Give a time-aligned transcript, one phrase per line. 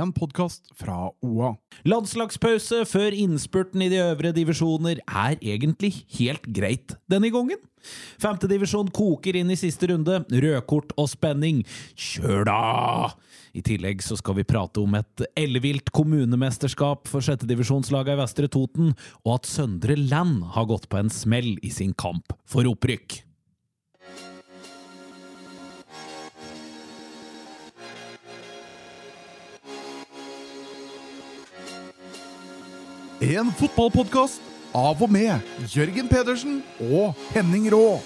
[0.00, 1.52] en podkast fra OA.
[1.88, 7.60] Landslagspause før innspurten i de øvre divisjoner er egentlig helt greit denne gangen.
[8.22, 10.20] Femtedivisjon koker inn i siste runde.
[10.30, 11.64] Rødkort og spenning.
[11.98, 12.60] Kjør da!
[13.52, 18.94] I tillegg så skal vi prate om et ellevilt kommunemesterskap for sjettedivisjonslaget i Vestre Toten,
[19.26, 23.20] og at Søndre Land har gått på en smell i sin kamp for opprykk.
[33.22, 34.42] En fotballpodkast
[34.74, 36.58] av og med Jørgen Pedersen
[36.90, 38.00] og Henning Rå.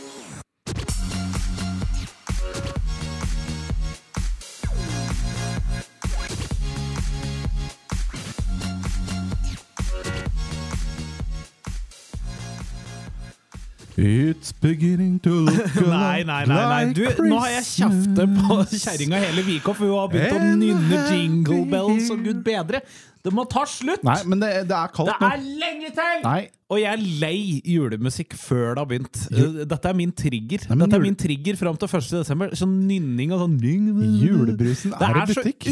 [13.98, 16.56] It's beginning to look Nei, nei, nei.
[16.68, 16.92] nei.
[16.92, 19.78] Du, nå har jeg kjeftet på kjerringa hele Vikhoff.
[19.80, 22.82] for hun har begynt å nynne jingle bells og gud bedre.
[23.26, 24.04] Det må ta slutt!
[24.06, 26.20] Nei, men det, det er kaldt Det er lenge til!
[26.22, 26.40] Nei.
[26.66, 29.18] Og jeg er lei julemusikk før det har begynt.
[29.30, 30.64] Uh, Dette er min trigger.
[30.66, 32.08] Nei, Dette er min trigger fram til 1.
[32.16, 32.56] desember.
[32.58, 35.68] Sånn nynning og sånn Julebrusen Det er i butikk.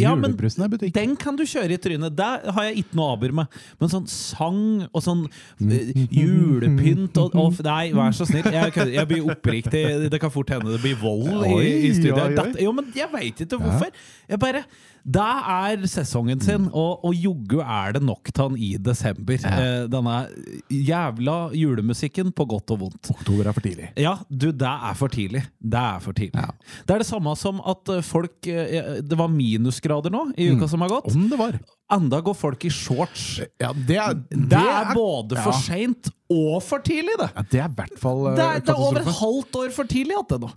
[0.00, 0.94] Ja, men Julebrusen er butikk.
[0.96, 2.16] den kan du kjøre i trynet.
[2.16, 3.60] Det har jeg ikke noe aber med.
[3.82, 5.26] Men sånn sang og sånn
[5.60, 8.48] eh, julepynt og, og Nei, vær så snill.
[8.54, 11.92] Jeg, jeg blir oppriktig Det kan fort hende det blir vold i, i.
[12.00, 13.92] Dette, jo, men jeg veit ikke hvorfor.
[14.30, 14.64] Jeg bare
[15.04, 19.36] det er sesongen sin, og, og joggu er det nok til han i desember.
[19.36, 19.84] Eh,
[20.14, 23.10] denne jævla julemusikken på godt og vondt.
[23.14, 23.90] Oktober er for tidlig.
[24.00, 25.44] Ja, du, det er for tidlig.
[25.58, 26.40] Det er for tidlig.
[26.40, 26.74] Ja.
[26.86, 30.68] Det er det samme som at eh, folk eh, Det var minusgrader nå i uka
[30.70, 31.10] som har gått.
[31.14, 31.58] Om det var.
[31.94, 33.40] Enda går folk i shorts.
[33.60, 35.62] Ja, det er, Det er både for ja.
[35.66, 37.30] seint og for tidlig, det.
[37.36, 39.74] Ja, det er i hvert fall eh, Det er, det er over et halvt år
[39.76, 40.52] for tidlig at det nå.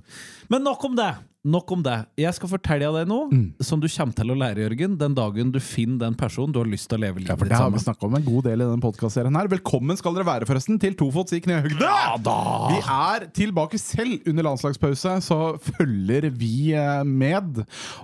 [0.53, 1.11] Men nok om det.
[1.47, 1.93] Nok om det.
[2.19, 3.53] Jeg skal fortelle deg noe Mm.
[3.63, 6.67] som du kommer til å lære, Jørgen, den dagen du finner den personen du har
[6.67, 8.43] lyst til å leve Ja, livet for ditt Det har vi snakka om en god
[8.49, 9.47] del i denne podcastserien her.
[9.53, 11.79] Velkommen skal dere være forresten til Tofots i knehøgde!
[11.87, 12.35] Ja da!
[12.73, 15.37] Vi er tilbake selv under landslagspause, så
[15.69, 17.61] følger vi eh, med.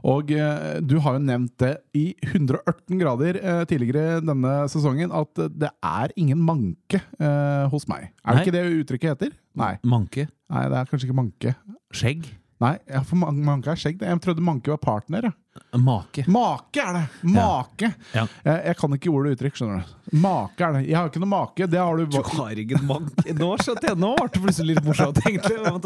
[0.08, 5.44] Og eh, du har jo nevnt det i 118 grader eh, tidligere denne sesongen at
[5.52, 8.10] det er ingen manke eh, hos meg.
[8.24, 8.44] Er det Nei.
[8.46, 9.36] ikke det uttrykket heter?
[9.60, 9.74] Nei.
[9.84, 10.28] Manke.
[10.54, 11.56] Nei, det er kanskje ikke manke.
[11.94, 12.28] Skjegg.
[12.64, 14.02] Nei, ja, for man- manke er skjegg.
[14.02, 15.30] Jeg trodde manke var partner.
[15.30, 15.34] Ja.
[15.74, 16.24] Make.
[16.28, 17.04] Make er det!
[17.22, 17.94] Make!
[18.14, 18.28] Ja.
[18.44, 19.86] Jeg, jeg kan ikke ordet uttrykk, skjønner du.
[20.22, 20.82] Make er det.
[20.90, 21.68] Jeg har ikke noe make.
[21.70, 22.06] Det har du.
[22.10, 23.34] Du har ingen make.
[23.38, 25.56] Nå skjønte jeg, nå ble det plutselig litt morsomt, egentlig.
[25.58, 25.84] Jeg sånn,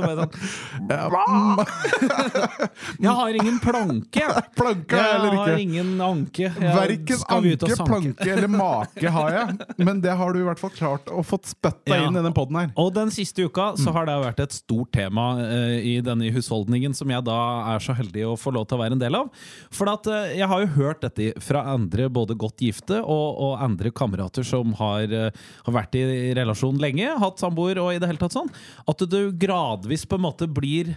[3.06, 4.24] Jeg har ingen planke.
[4.58, 6.46] Planke eller ikke Jeg har ingen anke.
[6.58, 9.48] Verken anke, planke eller make har jeg,
[9.84, 12.00] men det har du i hvert fall klart å fått spytta Ja.
[12.08, 12.70] inn i denne poden her.
[12.80, 16.94] Og den siste uka så har det vært et stort tema uh, i denne husholdningen,
[16.98, 17.40] som jeg da
[17.76, 19.26] er så heldig å få lov til å være en del av.
[19.74, 23.64] For at, eh, jeg har jo hørt dette fra andre både godt gifte og, og
[23.64, 26.06] andre kamerater som har, eh, har vært i
[26.38, 28.52] relasjon lenge, hatt samboer og i det hele tatt sånn,
[28.88, 30.96] at du gradvis på en måte blir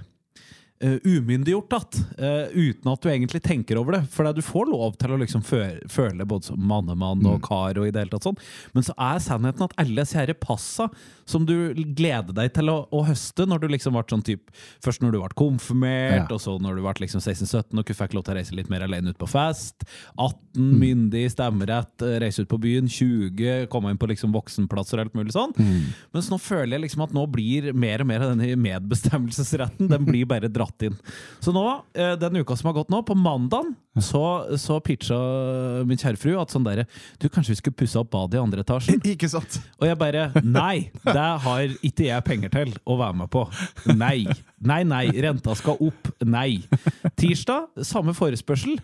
[0.85, 4.03] uh, umyndiggjort igjen, uh, uten at du egentlig tenker over det.
[4.13, 7.93] For du får lov til å liksom føle både som mannemann og kar og i
[7.95, 8.41] det hele tatt sånn.
[8.77, 10.89] Men så er sannheten at alle disse passa
[11.31, 11.55] som du
[11.95, 14.49] gleder deg til å, å høste når du liksom ble sånn typ
[14.83, 16.35] Først når du ble konfirmert, Ja.
[16.35, 18.83] og så når du ble liksom 16-17 og fikk lov til å reise litt mer
[18.85, 19.85] alene ut på fest.
[20.19, 22.89] 18, myndig, stemmerett, eh, reise ut på byen.
[22.91, 25.55] 20, komme inn på liksom voksenplasser og alt mulig sånn.
[26.15, 30.07] Mens nå føler jeg liksom at nå blir mer og mer av denne medbestemmelsesretten Den
[30.09, 30.97] blir bare dratt inn.
[31.43, 31.65] Så nå,
[31.95, 34.23] eh, den uka som har gått nå, på mandagen, så,
[34.61, 35.17] så pitcha
[35.89, 36.85] min kjære fru at sånn derre
[37.19, 39.01] Du, kanskje vi skulle pusse opp badet i andre etasjen?
[39.13, 39.59] Ikke sant?
[39.81, 43.45] Og jeg bare Nei, det har ikke jeg penger til å være med på.
[43.91, 44.29] Nei.
[44.63, 45.05] Nei, nei.
[45.27, 46.13] Renta skal opp.
[46.23, 46.63] Nei.
[47.19, 48.79] Tirsdag, samme forespørsel.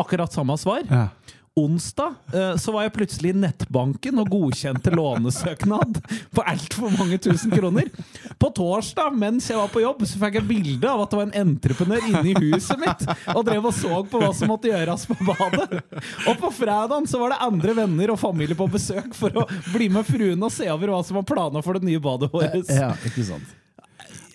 [0.00, 0.84] Akkurat samme svar.
[0.88, 1.08] Ja.
[1.56, 6.02] Onsdag eh, så var jeg plutselig i nettbanken og godkjente lånesøknad
[6.36, 7.88] på altfor mange tusen kroner.
[8.36, 11.30] På torsdag, mens jeg var på jobb, så fikk jeg bilde av at det var
[11.30, 15.08] en entreprenør inne i huset mitt og drev og så på hva som måtte gjøres
[15.08, 15.80] på badet.
[16.28, 19.88] Og på fredagen så var det andre venner og familie på besøk for å bli
[19.96, 22.68] med fruen og se over hva som var plana for det nye badet vårt.
[22.68, 23.62] Ja, ikke sant.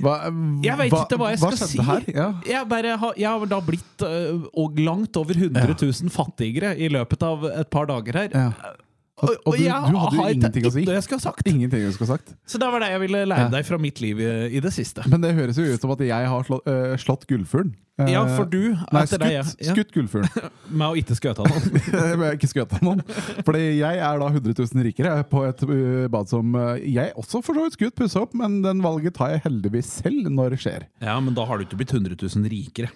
[0.02, 0.16] Hva,
[0.66, 1.86] Jeg vet ikke hva jeg skal skjedde si.
[1.90, 2.06] her?
[2.16, 2.28] Ja.
[2.48, 7.24] Jeg, bare har, jeg har da blitt og langt over 100 000 fattigere i løpet
[7.28, 8.34] av et par dager her.
[8.36, 8.74] Ja.
[9.22, 10.84] Og, og du, jeg du hadde jo ingenting å si.
[10.88, 11.46] det jeg skulle ha sagt.
[11.46, 12.34] Ingenting du skulle ha sagt.
[12.50, 15.06] Så det var det jeg ville lære deg fra mitt liv i, i det siste.
[15.12, 17.76] Men det høres jo ut som at jeg har slått, øh, slått gullfuglen.
[18.10, 19.44] Ja, for du Nei, skutt, deg, ja.
[19.46, 20.48] Skutt gullfuglen.
[20.80, 21.68] Med å ikke skøte noen.
[22.18, 23.04] Med ikke skøte noen.
[23.46, 27.44] Fordi jeg er da 100 000 rikere på et uh, bad som uh, jeg også
[27.46, 30.62] for så vidt skutt pusse opp, men den valget tar jeg heldigvis selv når det
[30.64, 30.88] skjer.
[31.04, 32.90] Ja, men da har du ikke blitt 100 000 rikere.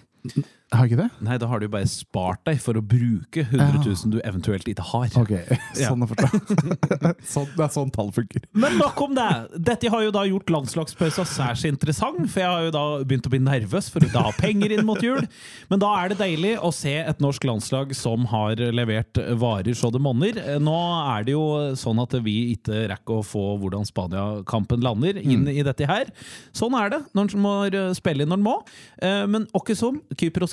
[0.74, 1.08] Har ikke det?
[1.22, 4.66] Nei, da har du jo bare spart deg for å bruke 100 000 du eventuelt
[4.66, 5.12] ikke har.
[5.20, 5.30] Ok,
[5.78, 6.40] sånn å forstå.
[7.34, 8.42] sånn, det er sånn tall funker.
[8.58, 9.26] Men nok om det!
[9.68, 13.32] Dette har jo da gjort landslagspausen særs interessant, for jeg har jo da begynt å
[13.36, 15.22] bli nervøs for å ha penger inn mot jul.
[15.70, 19.92] Men da er det deilig å se et norsk landslag som har levert varer så
[19.94, 20.42] det monner.
[20.62, 20.74] Nå
[21.14, 21.44] er det jo
[21.78, 26.10] sånn at vi ikke rekker å få hvordan Spania-kampen lander inn i dette her.
[26.56, 27.54] Sånn er det når en må
[27.96, 28.56] spille når en må.
[28.98, 30.02] Eh, Men åkke som,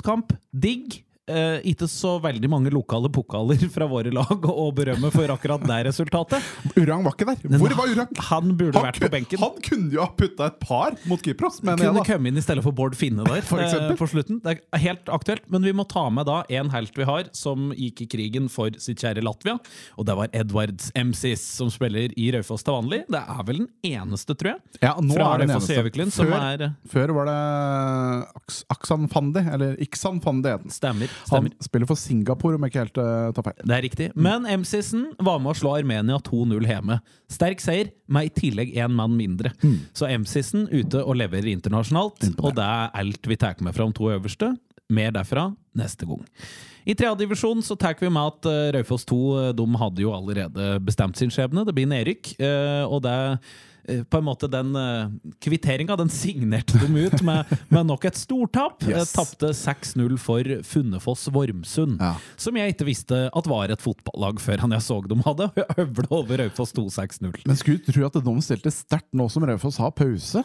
[0.04, 1.03] Kypros-kamp, digg.
[1.24, 5.78] Eh, ikke så veldig mange lokale pokaler fra våre lag å berømme for akkurat det
[5.86, 6.44] resultatet.
[6.76, 7.56] Urang var ikke der.
[7.62, 8.10] Hvor var Urang?
[8.28, 9.40] Han burde vært på benken.
[9.40, 12.44] han kunne jo ha putta et par mot Kypros, Men Kunne jeg komme inn i
[12.44, 14.42] stedet for Bård Finne der eh, på slutten.
[14.44, 17.72] Det er helt aktuelt, men vi må ta med da en helt vi har som
[17.72, 19.56] gikk i krigen for sitt kjære Latvia.
[19.96, 23.00] Og det var Edwards MCs, som spiller i Raufoss til vanlig.
[23.08, 24.76] Det er vel den eneste, tror jeg.
[24.84, 26.10] Ja, nå fra er det den Raufoss eneste.
[26.20, 27.40] Som Før- Før var det
[28.76, 30.74] Aksan Fandi, eller Iksan Fandi het han.
[30.74, 31.13] Stemmer.
[31.14, 31.54] Han stemmer.
[31.66, 33.58] spiller for Singapore, om jeg ikke helt uh, tar feil.
[33.62, 34.10] Det er riktig.
[34.16, 37.00] Men MCs-en var med å slå Armenia 2-0 hjemme.
[37.32, 39.54] Sterk seier, med i tillegg én mann mindre.
[39.96, 43.96] Så MCs-en ute og leverer internasjonalt, og det er alt vi tar med fra de
[43.96, 44.54] to øverste.
[44.92, 46.24] Mer derfra neste gang.
[46.84, 50.74] I tredjedivisjon så tar vi med at eh, Raufoss 2 eh, de hadde jo allerede
[50.84, 51.64] bestemt sin skjebne.
[51.64, 52.34] Det blir nedrykk.
[52.36, 53.14] eh, og det
[53.84, 55.10] på en måte Den uh,
[55.44, 58.84] kvitteringa den signerte de ut med, med nok et stortap.
[58.88, 59.12] Yes.
[59.14, 62.00] Tapte 6-0 for Funnefoss Vormsund.
[62.00, 62.14] Ja.
[62.40, 66.10] Som jeg ikke visste at var et fotballag før han jeg så dem hadde høvla
[66.14, 67.42] over Raufoss 2-6-0.
[67.44, 70.44] Men skulle du tro at de stilte sterkt nå som Raufoss har pause?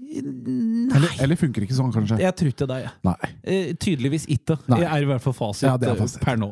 [0.00, 2.18] Eller, eller funker ikke sånn, kanskje?
[2.22, 2.78] Jeg tror ikke det.
[2.82, 2.92] Ja.
[3.06, 3.30] Nei.
[3.44, 4.56] Eh, tydeligvis ikke.
[4.70, 4.80] Nei.
[4.82, 6.22] Det er i hvert fall fasit, Ja, det er eh, fasit.
[6.24, 6.50] per nå.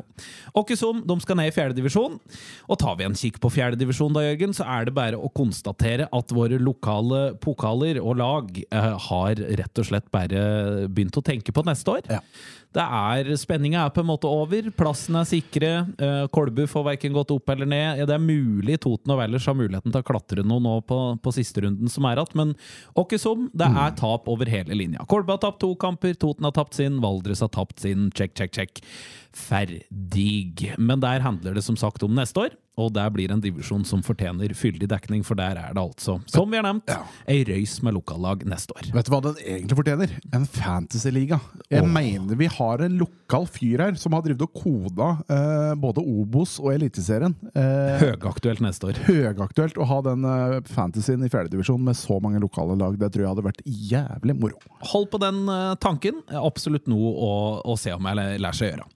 [0.61, 2.19] Åkesund de skal ned i fjerdedivisjon.
[2.69, 6.07] Og tar vi en kikk på fjerdedivisjon, da, Jørgen, så er det bare å konstatere
[6.15, 11.55] at våre lokale pokaler og lag eh, har rett og slett bare begynt å tenke
[11.55, 12.09] på neste år.
[12.09, 12.23] Ja.
[12.69, 14.67] Det er, Spenninga er på en måte over.
[14.77, 15.71] Plassen er sikre.
[15.97, 18.03] Eh, Kolbu får verken gått opp eller ned.
[18.05, 21.33] Det er mulig Toten og Vellers har muligheten til å klatre noe nå på, på
[21.33, 22.53] siste runden som er igjen, men
[23.39, 25.05] åkkesom, det er tap over hele linja.
[25.07, 28.11] Kolbe har tapt to kamper, Toten har tapt sin, Valdres har tapt sin.
[28.11, 28.81] Check, check, check.
[29.33, 30.75] Ferdig.
[30.77, 34.03] Men der handler det som sagt om neste år, og der blir en divisjon som
[34.05, 37.03] fortjener fyldig dekning, for der er det altså, som vi har nevnt, Ja.
[37.29, 38.89] ei røys med lokallag neste år.
[38.95, 40.15] Vet du hva den egentlig fortjener?
[40.35, 41.39] En fantasyliga.
[41.69, 41.89] Jeg oh.
[41.89, 46.57] mener vi har en lokal fyr her som har drevet og koda eh, både Obos
[46.61, 47.35] og Eliteserien.
[47.53, 49.01] Eh, Høgaktuelt neste år.
[49.09, 52.97] Høgaktuelt å ha den eh, fantasyen i fjerdedivisjon med så mange lokale lag.
[52.99, 54.59] Det tror jeg hadde vært jævlig moro.
[54.93, 56.23] Hold på den eh, tanken.
[56.39, 57.31] Absolutt noe å,
[57.65, 58.89] å se om jeg lærer seg å gjøre.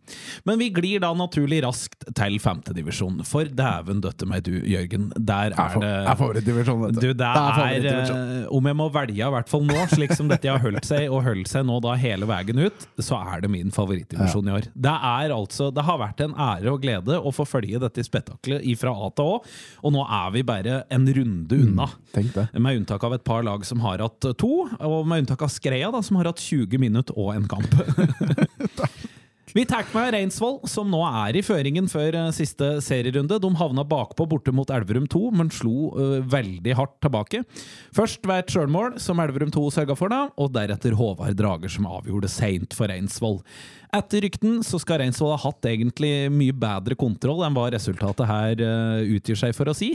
[0.50, 3.22] Men vi glir da naturlig raskt til femtedivisjon.
[3.28, 5.10] For dæven døtte meg du, Jørgen.
[5.18, 9.50] Der er det er favorittdivisjonen, Du, det er, eh, Om jeg må velge, i hvert
[9.52, 12.64] fall nå, slik som dette har holdt seg, og holdt seg nå da hele veien
[12.66, 14.70] ut, så er det min favorittdivisjon i år.
[14.74, 18.66] Det er altså, det har vært en ære og glede å få følge dette spetakkelet
[18.80, 19.40] fra A til Å,
[19.84, 21.90] og nå er vi bare en runde unna.
[22.16, 22.48] Tenk det.
[22.58, 25.92] Med unntak av et par lag som har hatt to, og med unntak av Skreia,
[25.94, 27.74] da, som har hatt 20 minutter og en kamp.
[29.54, 33.38] Vi tar med Reinsvoll, som nå er i føringen før eh, siste serierunde.
[33.38, 37.44] De havna bakpå borte mot Elverum 2, men slo uh, veldig hardt tilbake.
[37.94, 41.86] Først ved et sjølmål, som Elverum 2 sørga for, da, og deretter Håvard Drager, som
[41.86, 43.44] avgjorde seint for Reinsvoll.
[43.94, 48.64] Etter rykten så skal Reinsvoll ha hatt egentlig mye bedre kontroll enn hva resultatet her
[48.66, 49.92] uh, utgir seg for å si.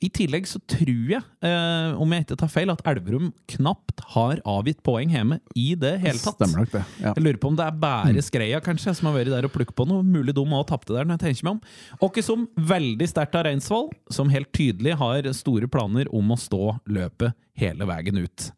[0.00, 4.40] I tillegg så tror jeg, uh, om jeg ikke tar feil, at Elverum knapt har
[4.48, 6.40] avgitt poeng hjemme i det hele tatt.
[6.40, 6.84] Stemmer nok det.
[7.04, 7.12] Ja.
[7.12, 9.76] Jeg lurer på om det er bare Skreia kanskje som har vært der og plukket
[9.78, 10.06] på noe.
[10.06, 11.60] Mulig de òg tapte der, når jeg tenker meg om.
[12.06, 17.34] Åkkesom veldig sterkt av Reinsvoll, som helt tydelig har store planer om å stå løpet
[17.58, 18.52] hele veien ut.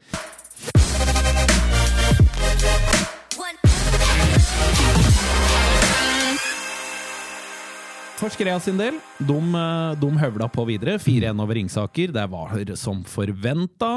[8.25, 10.95] For Skrea sin del, de, eh, de høvla på videre.
[10.97, 12.09] 4-1 over Ringsaker.
[12.09, 13.91] Det var som forventa.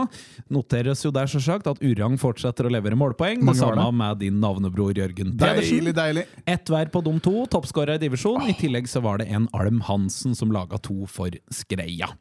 [0.51, 3.39] Noteres jo der selvsagt at Urang fortsetter å levere målpoeng.
[3.39, 5.79] Mange det samme med din navnebror Jørgen Pedersen.
[5.79, 6.25] Deilig, deilig.
[6.43, 8.43] Ett hver på de to, toppskårer i divisjon.
[8.51, 12.11] I tillegg så var det en Alm Hansen som laga to for Skreia.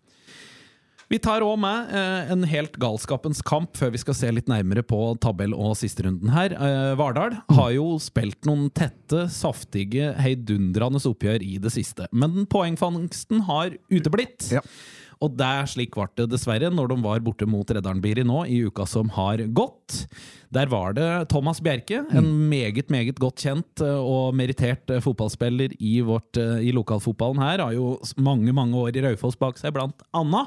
[1.06, 4.82] Vi tar òg med eh, en helt galskapens kamp før vi skal se litt nærmere
[4.82, 6.56] på tabell og sisterunden her.
[6.56, 12.08] Eh, Vardal har jo spilt noen tette, saftige, heidundrende oppgjør i det siste.
[12.10, 14.48] Men poengfangsten har uteblitt.
[14.50, 14.64] Ja.
[15.24, 18.58] Og det er slik ble det dessverre når de var borte mot Reddarnbiri nå i
[18.68, 20.02] uka som har gått.
[20.52, 25.72] Der var det Thomas Bjerke, en meget meget godt kjent eh, og merittert eh, fotballspiller
[25.80, 27.62] i, vårt, eh, i lokalfotballen her.
[27.64, 30.44] Har jo mange mange år i Raufoss bak seg, blant anna,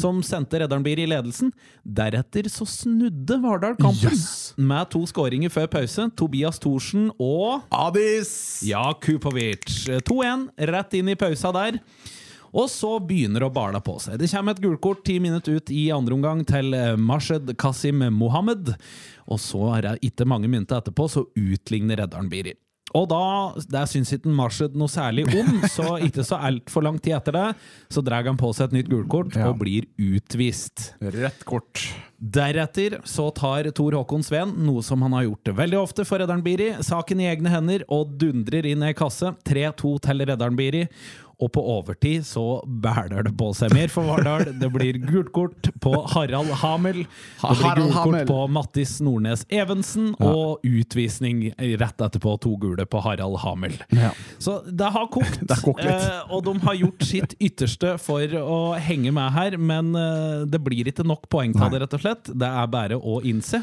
[0.00, 1.52] som sendte Reddarnbiri i ledelsen.
[1.84, 4.54] Deretter så snudde Vardal kampen Yes.
[4.56, 6.08] med to skåringer før pause.
[6.16, 8.62] Tobias Thorsen og Adis!
[8.66, 9.68] ja, Kupovic.
[10.08, 11.78] 2-1, rett inn i pausa der.
[12.54, 14.16] Og så begynner å bale på seg.
[14.20, 18.72] Det kommer et gulkort ti minutter ut i andre omgang til eh, Mashed Kasim Mohammed.
[19.28, 22.54] Og så er det ikke mange minutter etterpå, så utligner redderen Biri.
[22.96, 23.18] Og da,
[23.68, 27.46] der syns ikke Mashed noe særlig om, så ikke så altfor lang tid etter det,
[27.92, 29.50] så drar han på seg et nytt gulkort Ja.
[29.50, 30.94] og blir utvist.
[31.04, 31.82] Rett kort.
[32.18, 36.40] Deretter så tar Tor Håkon Sveen, noe som han har gjort veldig ofte for Redderen
[36.42, 39.34] Biri, saken i egne hender og dundrer inn i kasse.
[39.46, 40.86] 3-2 til Redderen Biri.
[41.38, 44.48] Og på overtid så bæler det på seg mer for Vardal.
[44.58, 47.04] Det blir gult kort på Harald Hamel.
[47.04, 50.10] Det blir gult kort på Mattis Nordnes Evensen.
[50.18, 51.44] Og utvisning
[51.78, 53.76] rett etterpå, to gule på Harald Hamel.
[53.94, 54.10] Ja.
[54.42, 58.58] Så det har kokt, Det kokt eh, og de har gjort sitt ytterste for å
[58.82, 62.32] henge med her, men eh, det blir ikke nok poeng av det, rett og slett.
[62.34, 63.62] Det er bare å innse.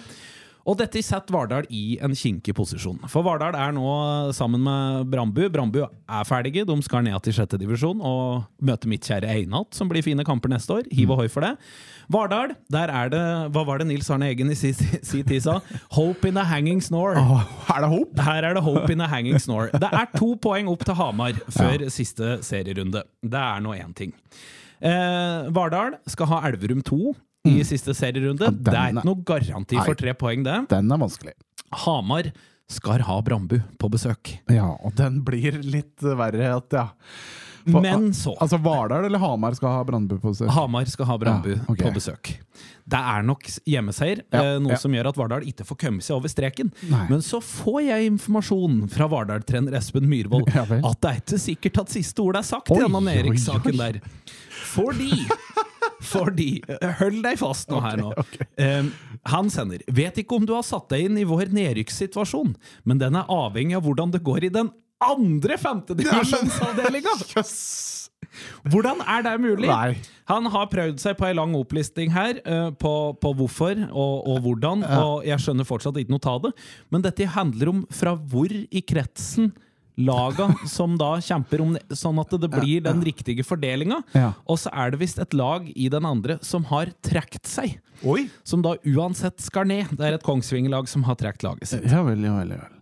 [0.65, 2.97] Og dette setter Vardal i en kinkig posisjon.
[3.11, 3.85] For Vardal er nå
[4.33, 5.43] sammen med Brambu.
[5.53, 9.91] Brambu er ferdige, de skal ned til sjette divisjon og møte mitt kjære Einat, som
[9.91, 10.89] blir fine kamper neste år.
[10.89, 11.51] Hiv og hoi for det.
[12.09, 13.21] Vardal, der er det
[13.53, 14.73] Hva var det Nils Arne Eggen i sin
[15.05, 15.59] si tid sa?
[15.93, 17.21] Hope in a hanging snore.
[17.21, 18.25] Oh, er det hope?
[18.25, 19.69] Her er det hope in a hanging snore.
[19.69, 23.05] Det er to poeng opp til Hamar før siste serierunde.
[23.21, 24.17] Det er nå én ting.
[24.81, 27.13] Eh, Vardal skal ha Elverum 2
[27.45, 28.49] i siste serierunde.
[28.49, 30.59] Ja, det er er- ikke noe garanti for tre poeng, det.
[30.69, 31.33] Den er vanskelig.
[31.85, 32.31] Hamar
[32.67, 34.37] skal ha Brambu på besøk.
[34.49, 36.87] Ja, og den blir litt verre at, ja.
[37.65, 40.49] Men så Altså Vardal eller Hamar skal ha Brandbu på besøk?
[40.53, 41.81] Hamar skal ha Brandbu Ja, okay.
[41.87, 42.31] på besøk.
[42.85, 44.77] Det er nok hjemmeseier, Ja, eh, noe ja.
[44.81, 46.69] som gjør at Vardal ikke får kommet seg over streken.
[46.91, 47.05] Nei.
[47.09, 51.95] Men så får jeg informasjon fra Vardal-trener Espen Myhrvold at det er ikke sikkert at
[51.95, 54.01] siste ord er sagt Oi, i denne Erik-saken der.
[54.75, 55.11] Fordi
[56.05, 56.49] Fordi
[56.99, 58.11] Hold deg fast nå her nå.
[58.61, 58.87] Eh,
[59.31, 62.53] han sender Vet ikke om du har satt deg inn i vår nedrykkssituasjon,
[62.85, 64.69] men den er avhengig av hvordan det går i den
[65.03, 67.15] andre femtedivisjonsavdelinga!
[67.35, 67.55] yes.
[68.71, 69.69] Hvordan er det mulig?
[69.69, 69.95] Nei.
[70.29, 74.41] Han har prøvd seg på ei lang opplisting her uh, på, på hvorfor og, og
[74.45, 76.51] hvordan, og jeg skjønner fortsatt ikke noe av det.
[76.91, 79.53] Men dette handler om fra hvor i kretsen
[79.95, 84.01] laga som da kjemper om det, sånn at det blir den riktige fordelinga.
[84.17, 84.33] Ja.
[84.49, 87.77] Og så er det visst et lag i den andre som har trukket seg.
[88.03, 88.25] Oi!
[88.43, 89.95] Som da uansett skal ned.
[89.95, 91.87] Det er et Kongsvinger-lag som har trukket laget sitt.
[91.91, 92.57] Ja vel, ja vel.
[92.57, 92.74] Ja vel.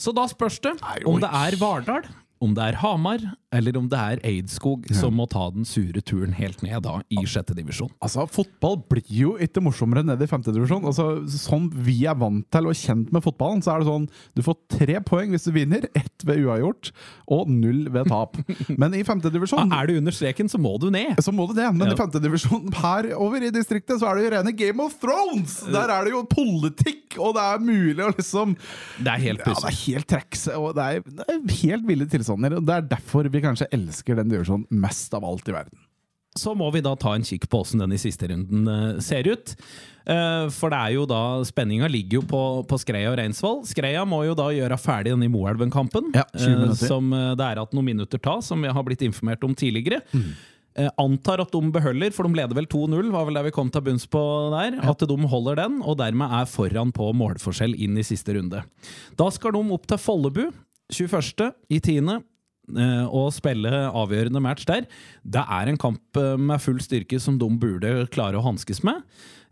[0.00, 2.06] Så da spørs det om det er Vardal,
[2.42, 3.22] om det er Hamar,
[3.54, 7.22] eller om det er Eidskog som må ta den sure turen helt ned da i
[7.28, 7.92] sjette divisjon.
[8.02, 10.84] Altså, Fotball blir jo ikke morsommere ned i femtedivisjon.
[10.90, 14.42] Altså, sånn vi er vant til og kjent med fotballen, så er det sånn du
[14.44, 16.90] får tre poeng hvis du vinner, ett ved uavgjort
[17.34, 18.36] og null ved tap.
[18.80, 21.16] Men i femte femtedivisjon Er du under streken, så må du ned.
[21.22, 21.94] så må du det, men Ja.
[21.94, 25.60] i femtedivisjon her over i distriktet så er det jo rene Game of Thrones!
[25.72, 28.56] Der er det jo politikk, og det er mulig å liksom
[28.98, 32.06] Det er helt Ja, det er helt trekse, og det er, det er helt ville
[32.06, 32.33] tilstander.
[32.34, 35.80] Og det er derfor vi kanskje elsker den divisjonen mest av alt i verden.
[36.34, 39.28] Så må vi da ta en kikk på åssen den i siste runden eh, ser
[39.30, 39.52] ut.
[40.10, 43.60] Eh, For det er jo da Spenninga ligger jo på, på Skreia og Reinsvoll.
[43.70, 47.76] Skreia må jo da gjøre ferdig denne Moelven-kampen, Ja, 20 eh, som det er at
[47.76, 50.02] noen minutter ta, som vi har blitt informert om tidligere.
[50.74, 53.70] Eh, antar at de beholder, for de leder vel 2-0, var vel der vi kom
[53.70, 54.20] til bunns på
[54.56, 54.80] der.
[54.90, 58.64] At de holder den, og dermed er foran på målforskjell inn i siste runde.
[59.14, 60.48] Da skal de opp til Follebu,
[60.92, 61.52] 21.
[61.72, 62.00] i 10.
[62.76, 64.86] eh, og spille avgjørende match der.
[65.24, 69.02] Det er en kamp eh, med full styrke som de burde klare å hanskes med.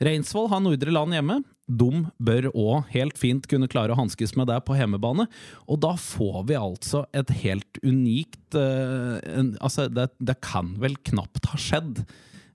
[0.03, 1.41] Reinsvoll har Nordre Land hjemme.
[1.73, 5.29] De bør òg helt fint kunne klare å hanskes med det på hjemmebane.
[5.71, 11.49] Og da får vi altså et helt unikt eh, Altså, det, det kan vel knapt
[11.53, 12.05] ha skjedd.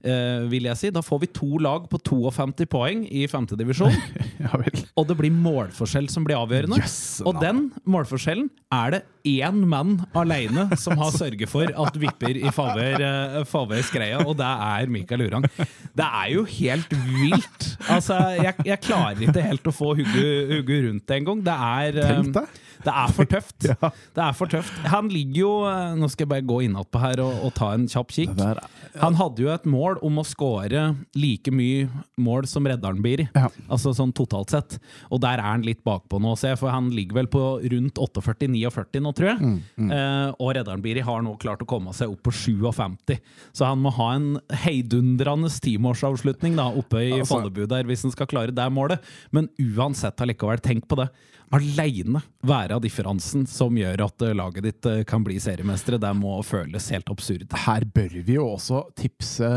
[0.07, 0.91] Eh, vil jeg si.
[0.93, 3.95] Da får vi to lag på 52 poeng i femtedivisjon.
[4.37, 4.83] Ja vel.
[4.93, 6.77] Og det blir målforskjell som blir avgjørende.
[6.77, 12.37] Yes, og den målforskjellen er det én mann alene som har sørget for at vipper
[12.37, 13.01] i favør
[13.41, 15.47] uh, Skreia, og det er Mikael Urang.
[15.57, 17.67] Det er jo helt vilt!
[17.89, 21.43] Altså, jeg, jeg klarer ikke helt å få hugget rundt det engang.
[21.49, 22.63] Det er uh, Tenk deg.
[22.86, 23.67] Det er for tøft.
[24.17, 24.74] Det er for tøft.
[24.91, 27.88] Han ligger jo eh, Nå skal jeg bare gå innatpå her og, og ta en
[27.89, 28.34] kjapp kikk.
[28.38, 29.00] Der, ja.
[29.01, 30.84] Han hadde jo et mål om å skåre
[31.17, 31.88] like mye
[32.22, 33.25] mål som redderen blir.
[33.36, 33.48] Ja.
[33.69, 34.77] Altså sånn totalt sett.
[35.12, 37.43] Og der er han litt bakpå nå, ser jeg, for han ligger vel på
[37.74, 39.53] rundt 48-49 nå, tror jeg.
[39.88, 43.17] Eh, og redderen Biri har nå klart å komme seg opp på 57.
[43.57, 44.29] Så han må ha en
[44.65, 49.00] heidundrende timårsavslutning da, oppe i Altså- Follebu der, hvis han skal klare det målet.
[49.31, 51.10] Men uansett allikevel, tenk på det.
[51.56, 56.00] Aleine være differansen som gjør at eh, laget ditt eh, kan bli seriemestere.
[56.01, 57.46] Det må føles helt absurd.
[57.68, 59.48] her bør vi jo også tipse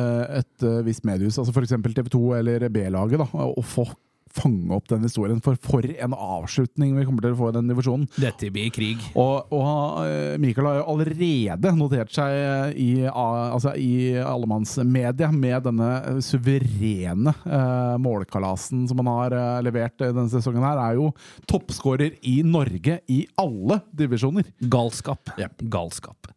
[0.41, 1.75] et uh, visst mediehus, altså f.eks.
[1.83, 3.89] TV 2 eller B-laget, da, og få
[4.37, 5.43] fange opp den historien.
[5.43, 8.07] For for en avslutning vi kommer til å få i den divisjonen.
[8.21, 9.03] Dette blir krig.
[9.19, 15.65] Og, og Michael Mikael har jo allerede notert seg eh, i, altså i allemannsmedia med
[15.65, 21.11] denne suverene uh, målkalasen som han har uh, levert eh, denne sesongen her, er jo
[21.49, 24.53] toppskårer i Norge i alle divisjoner.
[24.61, 25.33] Galskap.
[25.61, 26.29] Galskap.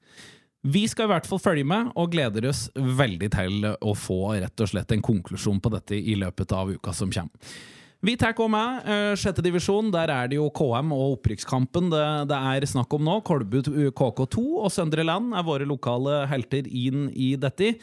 [0.64, 4.64] Vi skal i hvert fall følge med, og gleder oss veldig til å få rett
[4.64, 7.56] og slett en konklusjon på dette i løpet av uka som kommer.
[8.04, 9.92] Vi tar også med eh, sjette divisjon.
[9.94, 13.22] Der er det jo KM og opprykkskampen det, det er snakk om nå.
[13.24, 13.62] Kolbu
[13.96, 17.78] KK2 og Søndre Land er våre lokale helter inn i dette.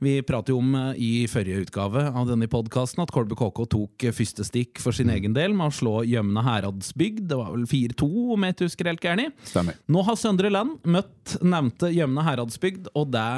[0.00, 4.08] Vi pratet jo om eh, i forrige utgave av denne podkasten at Kolbu KK tok
[4.08, 7.28] eh, første stikk for sin egen del med å slå Gjømne heradsbygd.
[7.30, 9.54] Det var vel 4-2, om jeg ikke husker helt gærent.
[9.86, 13.28] Nå har Søndre Land møtt nevnte Gjømne heradsbygd, og det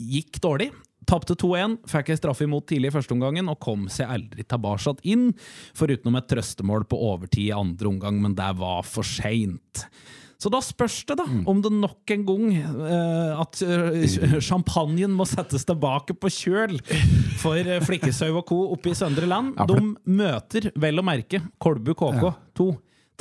[0.00, 0.70] gikk dårlig.
[1.08, 4.96] Tapte 2-1, fikk ei straffe imot tidlig i første omgangen og kom seg aldri tilbake
[5.08, 5.30] inn,
[5.76, 9.86] foruten et trøstemål på overtid i andre omgang, men det var for seint.
[10.44, 15.24] Så da spørs det, da, om det nok en gang eh, at sjampanjen champagnen må
[15.28, 16.74] settes tilbake på kjøl
[17.40, 18.58] for eh, Flikkeshaug og co.
[18.74, 19.54] oppe i Søndre Land.
[19.70, 22.68] De møter vel å merke Kolbu KK2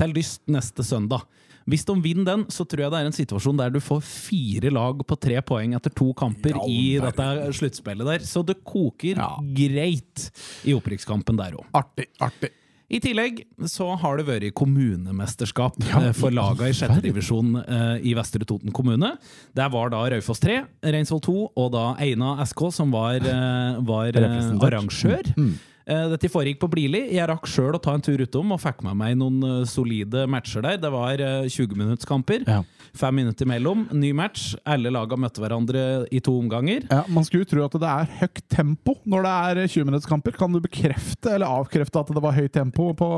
[0.01, 1.23] til Lyst neste søndag.
[1.69, 4.71] Hvis de vinner den, så tror jeg det er en situasjon der du får fire
[4.73, 7.29] lag på tre poeng etter to kamper Ja, i dette
[7.59, 8.19] sluttspillet der.
[8.27, 9.29] Så det koker Ja.
[9.55, 10.29] greit
[10.67, 11.65] i opprykkskampen der òg.
[11.73, 12.49] Artig, artig.
[12.93, 13.39] I tillegg
[13.71, 18.45] så har det vært kommunemesterskap Ja, eh, for laga i sjette divisjon eh, i Vestre
[18.45, 19.15] Toten kommune.
[19.55, 24.11] Der var da Raufoss 3, Reinsvoll 2 og da Eina SK som var, eh, var
[24.13, 25.25] arrangør.
[25.33, 25.53] Eh,
[25.85, 27.01] Dette foregikk på Blili.
[27.11, 30.23] Jeg rakk sjøl å ta en tur utom og fikk med meg noen eh, solide
[30.31, 30.77] matcher der.
[30.79, 32.45] Det var eh, 20-minuttskamper.
[32.47, 32.61] Ja.
[32.95, 33.87] Fem minutter imellom.
[33.91, 34.53] Ny match.
[34.69, 36.85] Alle laga møtte hverandre i to omganger.
[36.91, 40.37] Ja, Man skulle jo tro at det er høyt tempo når det er 20-minuttskamper.
[40.39, 43.09] Kan du bekrefte eller avkrefte at det var høyt tempo på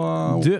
[0.45, 0.55] Du,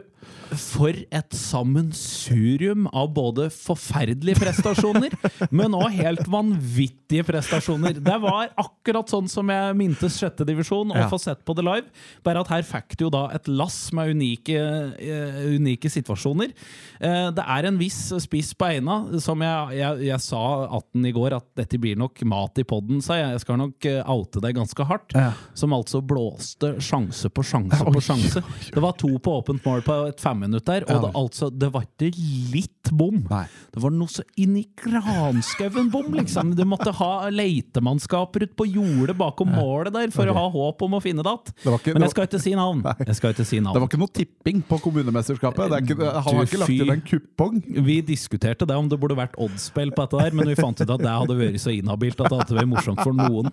[0.57, 5.13] for et sammensurium av både forferdelige prestasjoner,
[5.55, 7.97] men òg helt vanvittige prestasjoner.
[8.03, 11.09] Det var akkurat sånn som jeg mintes sjette divisjon å Ja.
[11.11, 11.85] få sett på det live.
[12.25, 14.55] Bare at her fikk du jo da et lass med unike,
[14.99, 16.53] eh, unike situasjoner.
[16.99, 21.13] Eh, det er en viss spiss på Eina, som jeg, jeg, jeg sa 18 i
[21.15, 23.31] går, at dette blir nok mat i podden, sa jeg.
[23.35, 25.15] Jeg skal nok eh, oute deg ganske hardt.
[25.15, 25.31] Ja.
[25.57, 28.41] Som altså blåste sjanse på sjanse på sjanse.
[28.73, 30.99] Det var to på åpent mål på et femminutt der, og Ja.
[31.07, 32.11] det, altså, det var ikke
[32.53, 33.23] litt bom.
[33.29, 33.45] Nei.
[33.73, 36.53] Det var noe så inn i granskauen bom, liksom.
[36.55, 40.31] Du måtte ha leitemannskaper ut på jordet bakom målet der for Ok.
[40.35, 41.55] å ha håp om å finne det igjen.
[41.85, 42.81] Ikke- Men jeg skal ikke si navn.
[43.05, 45.69] Jeg skal ikke si Det var ikke noe tipping på kommunemesterskapet.
[45.69, 47.61] Det er ikke, han har ikke lagt inn en kupong.
[47.85, 50.89] Vi diskuterte det om det burde vært oddsspill på dette der, men vi fant ut
[50.89, 53.51] at det hadde vært så inhabilt at det hadde vært morsomt for noen.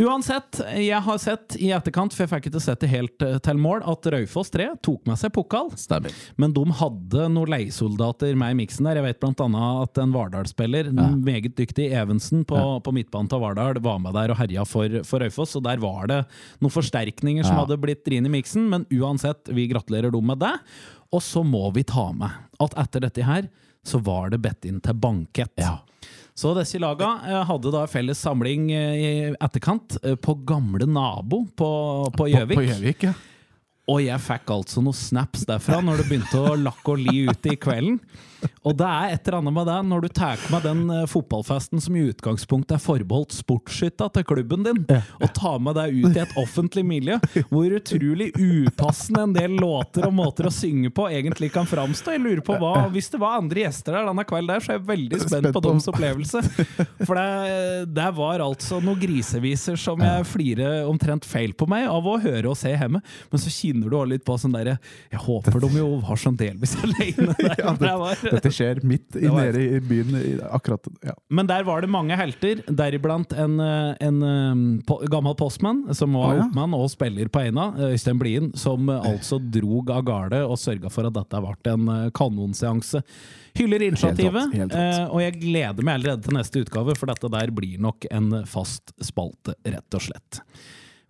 [0.00, 3.60] Uansett, jeg har sett i etterkant, for jeg fikk ikke sett det helt eh, til
[3.62, 5.70] mål, at Raufoss 3 tok med seg pokal.
[5.78, 6.14] Stemmer.
[6.40, 8.98] Men de hadde noen leiesoldater med i miksen der.
[8.98, 14.00] Jeg vet annet at en Vardal-spiller, meget dyktig Evensen på, på midtbanen til Vardal, var
[14.02, 15.54] med der og herja for, for Raufoss.
[15.60, 16.20] Og der var det
[16.58, 17.62] noen forsterkninger som Ja.
[17.62, 20.54] hadde blitt drine i miksen, men uansett, vi gratulerer dem med det.
[21.14, 23.46] Og så må vi ta med at etter dette her,
[23.86, 25.52] så var det bedt inn til bankett.
[25.60, 25.76] Ja.
[26.34, 31.44] Så disse laga eh, hadde da felles samling eh, i etterkant eh, på gamle nabo
[31.54, 32.58] på Gjøvik.
[32.58, 33.14] på Gjøvik, ja.
[33.92, 37.52] Og jeg fikk altså noen snaps derfra når det begynte å lakke og li ute
[37.52, 38.00] i kvelden.
[38.66, 41.82] Og det er et eller annet med det når du tar med den eh, fotballfesten
[41.84, 44.82] som i utgangspunktet er forbeholdt sportsskytta til klubben din,
[45.20, 47.18] og tar med deg ut i et offentlig miljø,
[47.50, 52.14] hvor utrolig upassende en del låter og måter å synge på egentlig kan framstå.
[52.16, 54.78] Jeg lurer på hva, Hvis det var andre gjester der denne kvelden, der, så er
[54.78, 56.42] jeg veldig spent på deres opplevelse.
[57.04, 57.28] For det,
[57.96, 62.50] det var altså noen griseviser som jeg flirer omtrent feil på meg av å høre
[62.52, 63.00] og se hjemme.
[63.32, 64.76] Men så kjenner du også litt på sånn derre
[65.12, 67.56] Jeg håper de jo var sånn delvis alene der.
[67.62, 70.14] Ja, Det var- Dette skjer midt i, nede i byen.
[70.20, 71.14] i- Akkurat, ja.
[71.30, 76.12] Men der var det mange helter, deriblant en, eh, en eh, po gammel postmann som
[76.18, 76.44] var Ah, ja.
[76.48, 80.56] oppmann og spiller på Eina, eh, Øystein Blien, som eh, altså drog av gårde og
[80.58, 83.02] sørga for at dette ble en eh, kanonseanse.
[83.54, 85.00] Hyller initiativet, rått, helt rått.
[85.00, 88.42] eh, og jeg gleder meg allerede til neste utgave, for dette der blir nok en
[88.50, 90.40] fast spalte, rett og slett.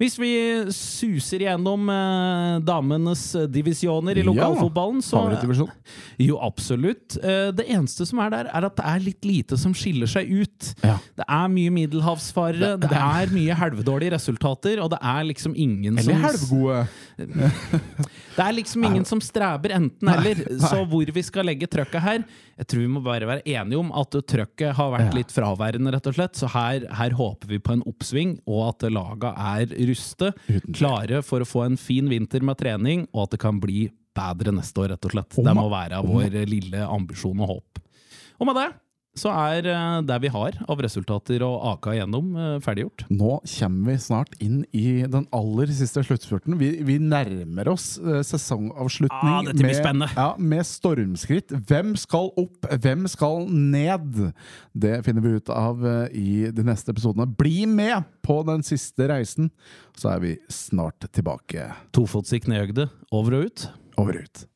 [0.04, 0.30] Hvis vi
[0.76, 5.70] suser gjennom eh, damenes divisjoner i Ja, lokalfotballen, så Favorittdivisjon.
[6.28, 7.16] jo, absolutt.
[7.24, 10.28] Eh, Det eneste som er der, er at det er litt lite som skiller seg
[10.28, 10.70] ut.
[10.84, 10.98] Ja.
[11.16, 15.96] Det er mye middelhavsfarere, det, Det- er mye helvedårlige resultater, og det er liksom ingen
[15.98, 16.86] Eller som helvgode.
[18.34, 20.40] Det er liksom ingen som streber enten-eller.
[20.58, 22.24] Så hvor vi skal legge trøkket her
[22.58, 26.06] Jeg tror vi må bare være enige om at trøkket har vært litt fraværende, rett
[26.10, 26.38] og slett.
[26.38, 30.30] Så her, her håper vi på en oppsving, og at laga er ruste,
[30.74, 34.54] klare for å få en fin vinter med trening, og at det kan bli bedre
[34.54, 35.40] neste år, rett og slett.
[35.42, 37.84] Det må være vår lille ambisjon og håp.
[38.38, 38.70] Og med det
[39.14, 43.04] så er eh, det vi har av resultater og aka igjennom, eh, ferdiggjort.
[43.14, 46.56] Nå kommer vi snart inn i den aller siste sluttspurten.
[46.58, 51.54] Vi, vi nærmer oss eh, sesongavslutning Ah, med, ja, med stormskritt.
[51.68, 54.32] Hvem skal opp, hvem skal ned?
[54.74, 57.28] Det finner vi ut av i de neste episodene.
[57.38, 59.52] Bli med på den siste reisen,
[59.94, 61.70] så er vi snart tilbake.
[61.94, 63.68] Tofots i knehøgde, over og ut.
[64.00, 64.46] Over og ut.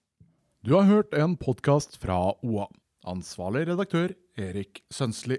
[0.66, 2.66] Du har hørt en podkast fra OA.
[3.08, 5.36] Ansvarlig redaktør Erik Sønsli.